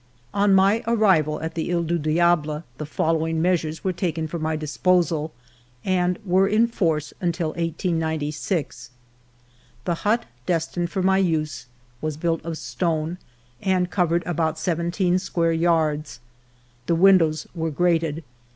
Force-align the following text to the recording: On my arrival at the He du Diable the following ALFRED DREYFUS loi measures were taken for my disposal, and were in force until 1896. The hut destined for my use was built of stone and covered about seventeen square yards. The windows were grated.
On 0.33 0.55
my 0.55 0.83
arrival 0.87 1.39
at 1.41 1.53
the 1.53 1.63
He 1.65 1.69
du 1.83 1.99
Diable 1.99 2.63
the 2.79 2.87
following 2.87 3.35
ALFRED 3.35 3.37
DREYFUS 3.37 3.37
loi 3.37 3.39
measures 3.69 3.83
were 3.83 3.93
taken 3.93 4.27
for 4.27 4.39
my 4.39 4.55
disposal, 4.55 5.31
and 5.85 6.17
were 6.25 6.47
in 6.47 6.65
force 6.65 7.13
until 7.21 7.49
1896. 7.49 8.89
The 9.85 9.93
hut 10.01 10.25
destined 10.47 10.89
for 10.89 11.03
my 11.03 11.19
use 11.19 11.67
was 12.01 12.17
built 12.17 12.43
of 12.43 12.57
stone 12.57 13.19
and 13.61 13.91
covered 13.91 14.23
about 14.25 14.57
seventeen 14.57 15.19
square 15.19 15.53
yards. 15.53 16.19
The 16.87 16.95
windows 16.95 17.45
were 17.53 17.69
grated. 17.69 18.23